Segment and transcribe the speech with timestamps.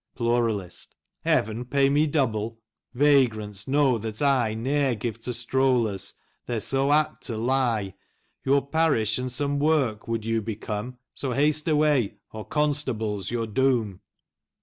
[0.15, 0.95] Pluralist
[1.25, 2.57] Hev*n pay me double!
[2.95, 6.13] Vagrants know that I Ne*er give to Strollers;
[6.47, 7.93] they're so apt to lye:
[8.43, 10.97] Your Parish and some Work would you become.
[11.13, 13.99] So haste away or Constable's your Doom.